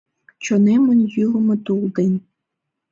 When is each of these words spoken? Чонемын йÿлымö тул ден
Чонемын 0.43 0.99
йÿлымö 1.13 1.55
тул 1.65 1.83
ден 1.95 2.13